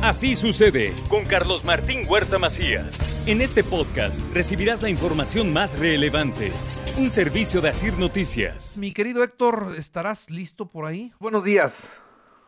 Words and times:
Así 0.00 0.36
sucede 0.36 0.92
con 1.10 1.24
Carlos 1.24 1.64
Martín 1.64 2.06
Huerta 2.08 2.38
Macías. 2.38 3.26
En 3.26 3.40
este 3.40 3.64
podcast 3.64 4.20
recibirás 4.32 4.80
la 4.80 4.90
información 4.90 5.52
más 5.52 5.76
relevante. 5.76 6.52
Un 6.96 7.08
servicio 7.08 7.60
de 7.60 7.70
Asir 7.70 7.98
Noticias. 7.98 8.78
Mi 8.78 8.92
querido 8.92 9.24
Héctor, 9.24 9.74
¿estarás 9.76 10.30
listo 10.30 10.70
por 10.70 10.84
ahí? 10.86 11.10
Buenos 11.18 11.42
días. 11.42 11.82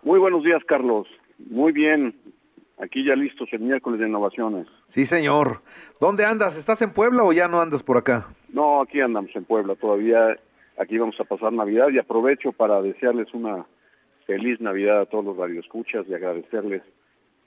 Muy 0.05 0.21
buenos 0.21 0.45
días, 0.45 0.63
Carlos. 0.65 1.09
Muy 1.39 1.73
bien. 1.73 2.15
Aquí 2.79 3.05
ya 3.05 3.17
listos 3.17 3.49
el 3.51 3.61
miércoles 3.63 3.99
de 3.99 4.07
innovaciones. 4.07 4.69
Sí, 4.89 5.05
señor. 5.05 5.61
¿Dónde 6.01 6.25
andas? 6.25 6.57
¿Estás 6.57 6.81
en 6.83 6.93
Puebla 6.93 7.25
o 7.25 7.33
ya 7.33 7.49
no 7.49 7.61
andas 7.61 7.83
por 7.83 7.97
acá? 7.97 8.29
No, 8.53 8.81
aquí 8.81 9.01
andamos 9.01 9.35
en 9.35 9.45
Puebla 9.45 9.75
todavía. 9.75 10.39
Aquí 10.79 10.99
vamos 10.99 11.17
a 11.19 11.25
pasar 11.25 11.53
Navidad 11.53 11.89
y 11.93 11.99
aprovecho 11.99 12.53
para 12.53 12.81
desearles 12.81 13.35
una 13.35 13.67
feliz 14.25 14.61
Navidad 14.61 15.01
a 15.01 15.07
todos 15.07 15.25
los 15.25 15.37
radioescuchas 15.37 16.07
y 16.09 16.15
agradecerles 16.15 16.83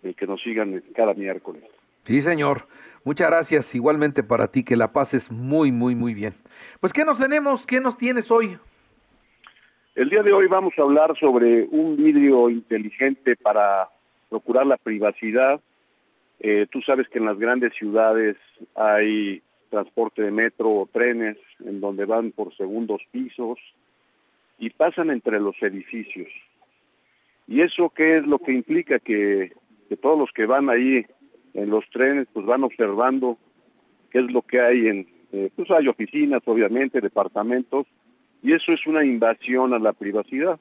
el 0.03 0.15
que 0.15 0.27
nos 0.27 0.41
sigan 0.41 0.83
cada 0.95 1.13
miércoles. 1.13 1.63
Sí, 2.05 2.21
señor. 2.21 2.67
Muchas 3.05 3.29
gracias. 3.29 3.75
Igualmente 3.75 4.23
para 4.23 4.47
ti, 4.47 4.63
que 4.63 4.75
la 4.75 4.93
pases 4.93 5.31
muy, 5.31 5.71
muy, 5.71 5.95
muy 5.95 6.13
bien. 6.13 6.33
Pues, 6.79 6.93
¿qué 6.93 7.03
nos 7.03 7.19
tenemos? 7.19 7.65
¿Qué 7.65 7.81
nos 7.81 7.97
tienes 7.97 8.31
hoy? 8.31 8.57
El 9.95 10.09
día 10.09 10.23
de 10.23 10.33
hoy 10.33 10.47
vamos 10.47 10.73
a 10.77 10.81
hablar 10.81 11.17
sobre 11.19 11.65
un 11.69 11.97
vidrio 11.97 12.49
inteligente 12.49 13.35
para 13.35 13.89
procurar 14.29 14.65
la 14.65 14.77
privacidad. 14.77 15.61
Eh, 16.39 16.65
tú 16.71 16.81
sabes 16.81 17.07
que 17.09 17.19
en 17.19 17.25
las 17.25 17.37
grandes 17.37 17.73
ciudades 17.73 18.37
hay 18.75 19.41
transporte 19.69 20.21
de 20.21 20.31
metro 20.31 20.69
o 20.69 20.89
trenes 20.91 21.37
en 21.59 21.79
donde 21.79 22.05
van 22.05 22.31
por 22.31 22.55
segundos 22.55 23.01
pisos 23.11 23.59
y 24.57 24.69
pasan 24.69 25.09
entre 25.09 25.39
los 25.39 25.55
edificios. 25.61 26.29
¿Y 27.47 27.61
eso 27.61 27.89
qué 27.89 28.17
es 28.17 28.25
lo 28.25 28.39
que 28.39 28.53
implica? 28.53 28.99
Que, 28.99 29.51
todos 29.97 30.17
los 30.17 30.31
que 30.31 30.45
van 30.45 30.69
ahí 30.69 31.05
en 31.53 31.69
los 31.69 31.87
trenes 31.89 32.27
pues 32.33 32.45
van 32.45 32.63
observando 32.63 33.37
qué 34.11 34.19
es 34.19 34.31
lo 34.31 34.41
que 34.41 34.59
hay 34.59 34.87
en, 34.87 35.07
eh, 35.31 35.49
pues 35.55 35.69
hay 35.71 35.87
oficinas 35.87 36.41
obviamente, 36.45 37.01
departamentos, 37.01 37.87
y 38.41 38.53
eso 38.53 38.71
es 38.73 38.85
una 38.85 39.05
invasión 39.05 39.73
a 39.73 39.79
la 39.79 39.93
privacidad. 39.93 40.59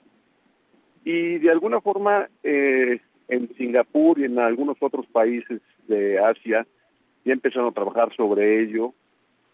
Y 1.05 1.39
de 1.39 1.50
alguna 1.50 1.80
forma 1.80 2.28
eh, 2.42 3.00
en 3.28 3.55
Singapur 3.56 4.19
y 4.19 4.24
en 4.24 4.39
algunos 4.39 4.77
otros 4.80 5.06
países 5.06 5.61
de 5.89 6.19
Asia 6.19 6.67
ya 7.24 7.33
empezaron 7.33 7.69
a 7.69 7.74
trabajar 7.74 8.14
sobre 8.17 8.62
ello 8.62 8.94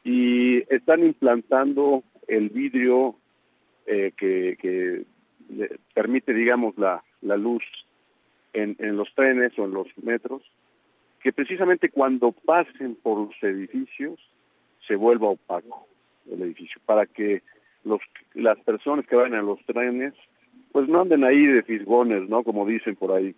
y 0.04 0.58
están 0.72 1.04
implantando 1.04 2.02
el 2.26 2.50
vidrio 2.50 3.16
eh, 3.86 4.12
que, 4.16 4.56
que 4.60 5.04
permite, 5.94 6.34
digamos, 6.34 6.76
la, 6.76 7.02
la 7.22 7.36
luz 7.36 7.62
en, 8.62 8.96
los 8.96 9.12
trenes 9.14 9.58
o 9.58 9.64
en 9.64 9.72
los 9.72 9.86
metros, 10.02 10.42
que 11.20 11.32
precisamente 11.32 11.90
cuando 11.90 12.32
pasen 12.32 12.96
por 12.96 13.18
los 13.18 13.42
edificios 13.42 14.18
se 14.86 14.96
vuelva 14.96 15.28
opaco 15.28 15.86
el 16.30 16.42
edificio, 16.42 16.80
para 16.84 17.06
que 17.06 17.42
los, 17.84 18.00
las 18.34 18.58
personas 18.60 19.06
que 19.06 19.16
van 19.16 19.34
en 19.34 19.46
los 19.46 19.58
trenes 19.64 20.14
pues 20.72 20.88
no 20.88 21.00
anden 21.00 21.24
ahí 21.24 21.46
de 21.46 21.62
fisgones, 21.62 22.28
¿no? 22.28 22.42
Como 22.44 22.66
dicen 22.66 22.94
por 22.94 23.12
ahí. 23.12 23.34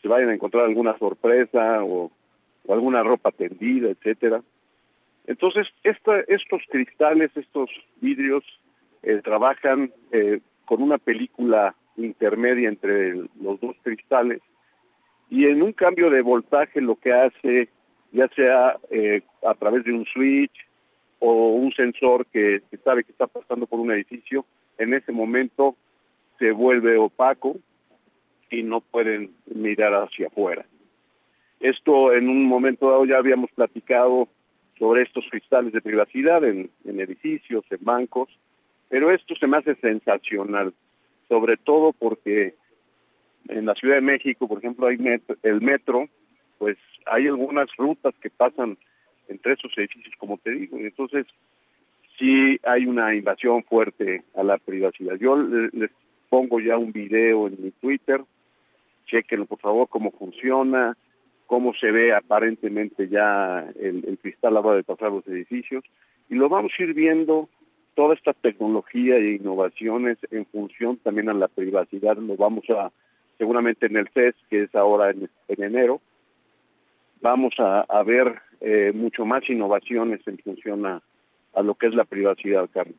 Se 0.00 0.08
vayan 0.08 0.30
a 0.30 0.34
encontrar 0.34 0.64
alguna 0.64 0.96
sorpresa 0.98 1.84
o, 1.84 2.10
o 2.66 2.72
alguna 2.72 3.02
ropa 3.02 3.30
tendida, 3.30 3.90
etcétera. 3.90 4.42
Entonces, 5.26 5.68
esta, 5.84 6.20
estos 6.20 6.62
cristales, 6.70 7.30
estos 7.36 7.70
vidrios, 8.00 8.44
eh, 9.02 9.20
trabajan 9.22 9.92
eh, 10.10 10.40
con 10.64 10.82
una 10.82 10.98
película 10.98 11.74
intermedia 11.96 12.68
entre 12.68 13.14
los 13.40 13.60
dos 13.60 13.76
cristales 13.82 14.40
y 15.32 15.46
en 15.46 15.62
un 15.62 15.72
cambio 15.72 16.10
de 16.10 16.20
voltaje 16.20 16.82
lo 16.82 16.96
que 16.96 17.10
hace, 17.10 17.70
ya 18.12 18.28
sea 18.36 18.76
eh, 18.90 19.22
a 19.46 19.54
través 19.54 19.82
de 19.84 19.92
un 19.94 20.04
switch 20.04 20.52
o 21.20 21.54
un 21.54 21.72
sensor 21.72 22.26
que, 22.26 22.60
sabe 22.84 23.02
que 23.02 23.12
está 23.12 23.26
pasando 23.26 23.66
por 23.66 23.80
un 23.80 23.90
edificio, 23.92 24.44
en 24.76 24.92
ese 24.92 25.10
momento 25.10 25.74
se 26.38 26.50
vuelve 26.50 26.98
opaco 26.98 27.56
y 28.50 28.62
no 28.62 28.82
pueden 28.82 29.30
mirar 29.46 29.94
hacia 29.94 30.26
afuera. 30.26 30.66
Esto 31.60 32.12
en 32.12 32.28
un 32.28 32.44
momento 32.44 32.90
dado 32.90 33.06
ya 33.06 33.16
habíamos 33.16 33.50
platicado 33.52 34.28
sobre 34.78 35.00
estos 35.00 35.24
cristales 35.30 35.72
de 35.72 35.80
privacidad 35.80 36.44
en, 36.44 36.68
en 36.84 37.00
edificios, 37.00 37.64
en 37.70 37.78
bancos, 37.80 38.28
pero 38.90 39.10
esto 39.10 39.34
se 39.36 39.46
me 39.46 39.56
hace 39.56 39.76
sensacional, 39.76 40.74
sobre 41.32 41.56
todo 41.56 41.94
porque 41.94 42.56
en 43.48 43.64
la 43.64 43.74
Ciudad 43.74 43.94
de 43.94 44.02
México, 44.02 44.46
por 44.46 44.58
ejemplo, 44.58 44.86
hay 44.86 44.98
el 45.42 45.60
metro, 45.62 46.06
pues 46.58 46.76
hay 47.06 47.26
algunas 47.26 47.74
rutas 47.78 48.14
que 48.20 48.28
pasan 48.28 48.76
entre 49.28 49.54
esos 49.54 49.72
edificios, 49.78 50.14
como 50.18 50.36
te 50.36 50.50
digo, 50.50 50.78
y 50.78 50.82
entonces 50.82 51.24
sí 52.18 52.60
hay 52.64 52.84
una 52.84 53.14
invasión 53.14 53.64
fuerte 53.64 54.24
a 54.36 54.42
la 54.42 54.58
privacidad. 54.58 55.14
Yo 55.14 55.34
les 55.38 55.90
pongo 56.28 56.60
ya 56.60 56.76
un 56.76 56.92
video 56.92 57.46
en 57.46 57.56
mi 57.62 57.70
Twitter, 57.70 58.20
chequenlo 59.06 59.46
por 59.46 59.60
favor 59.60 59.88
cómo 59.88 60.10
funciona, 60.10 60.98
cómo 61.46 61.72
se 61.72 61.90
ve 61.92 62.12
aparentemente 62.12 63.08
ya 63.08 63.66
el, 63.80 64.04
el 64.06 64.18
cristal 64.18 64.50
a 64.50 64.60
la 64.60 64.66
hora 64.66 64.76
de 64.76 64.84
pasar 64.84 65.10
los 65.10 65.26
edificios, 65.26 65.82
y 66.28 66.34
lo 66.34 66.50
vamos 66.50 66.72
a 66.78 66.82
ir 66.82 66.92
viendo 66.92 67.48
toda 67.94 68.14
esta 68.14 68.32
tecnología 68.32 69.16
e 69.16 69.34
innovaciones 69.34 70.18
en 70.30 70.46
función 70.46 70.96
también 70.98 71.28
a 71.28 71.34
la 71.34 71.48
privacidad, 71.48 72.16
lo 72.16 72.36
vamos 72.36 72.64
a, 72.70 72.90
seguramente 73.38 73.86
en 73.86 73.96
el 73.96 74.08
CES, 74.14 74.34
que 74.48 74.64
es 74.64 74.74
ahora 74.74 75.10
en, 75.10 75.28
enero, 75.48 76.00
vamos 77.20 77.54
a, 77.58 78.02
ver 78.04 78.40
eh, 78.60 78.92
mucho 78.94 79.24
más 79.24 79.48
innovaciones 79.48 80.20
en 80.26 80.38
función 80.38 80.86
a, 80.86 81.02
a 81.54 81.62
lo 81.62 81.74
que 81.74 81.86
es 81.86 81.94
la 81.94 82.04
privacidad, 82.04 82.68
Carlos. 82.72 82.96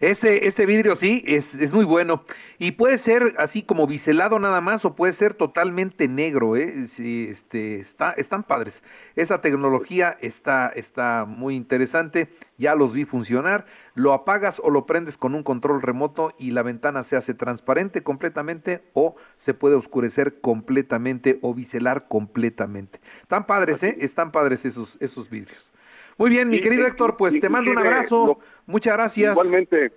Este, 0.00 0.46
este 0.46 0.64
vidrio 0.64 0.96
sí, 0.96 1.22
es, 1.26 1.54
es 1.54 1.74
muy 1.74 1.84
bueno. 1.84 2.24
Y 2.58 2.72
puede 2.72 2.96
ser 2.96 3.34
así 3.36 3.62
como 3.62 3.86
biselado 3.86 4.38
nada 4.38 4.62
más 4.62 4.86
o 4.86 4.94
puede 4.94 5.12
ser 5.12 5.34
totalmente 5.34 6.08
negro, 6.08 6.56
¿eh? 6.56 6.86
Sí, 6.86 7.26
este, 7.30 7.80
está, 7.80 8.12
están 8.12 8.44
padres. 8.44 8.82
Esa 9.14 9.42
tecnología 9.42 10.16
está, 10.22 10.68
está 10.68 11.26
muy 11.26 11.54
interesante. 11.54 12.30
Ya 12.56 12.74
los 12.74 12.94
vi 12.94 13.04
funcionar. 13.04 13.66
Lo 13.94 14.14
apagas 14.14 14.58
o 14.64 14.70
lo 14.70 14.86
prendes 14.86 15.18
con 15.18 15.34
un 15.34 15.42
control 15.42 15.82
remoto 15.82 16.32
y 16.38 16.52
la 16.52 16.62
ventana 16.62 17.04
se 17.04 17.16
hace 17.16 17.34
transparente 17.34 18.02
completamente 18.02 18.82
o 18.94 19.16
se 19.36 19.52
puede 19.52 19.74
oscurecer 19.74 20.40
completamente 20.40 21.38
o 21.42 21.52
biselar 21.52 22.08
completamente. 22.08 23.00
Están 23.20 23.46
padres, 23.46 23.82
¿eh? 23.82 23.98
Están 24.00 24.32
padres 24.32 24.64
esos, 24.64 24.96
esos 25.00 25.28
vidrios. 25.28 25.72
Muy 26.20 26.28
bien, 26.28 26.50
mi 26.50 26.60
querido 26.60 26.86
Héctor, 26.86 27.16
pues 27.16 27.40
te 27.40 27.48
mando 27.48 27.70
un 27.70 27.78
abrazo. 27.78 28.38
Muchas 28.66 28.92
gracias. 28.92 29.32
Igualmente. 29.32 29.90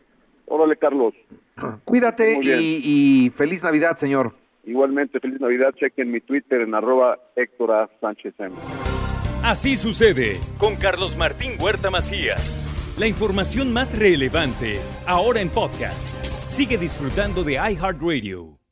Órale, 0.46 0.78
Carlos. 0.78 1.14
Cuídate 1.84 2.40
y, 2.42 3.30
feliz 3.36 3.62
Navidad, 3.62 3.98
señor. 3.98 4.34
Igualmente, 4.64 5.20
feliz 5.20 5.42
Navidad. 5.42 5.74
Chequen 5.78 6.12
mi 6.12 6.22
Twitter 6.22 6.62
en 6.62 6.76
arroba 6.76 7.20
Héctor 7.36 7.72
A. 7.74 7.90
Sánchez 8.00 8.36
M. 8.40 8.56
Así 9.44 9.76
sucede 9.76 10.40
con 10.60 10.78
Carlos 10.78 11.18
Martín 11.18 11.58
Huerta 11.60 11.92
Macías. 11.92 12.96
La 12.98 13.08
información 13.08 13.74
más 13.74 14.00
relevante, 14.00 14.80
ahora 15.06 15.42
en 15.42 15.50
podcast. 15.50 16.08
Sigue 16.48 16.78
disfrutando 16.78 17.44
de 17.44 17.56
iHeartRadio. 17.56 18.63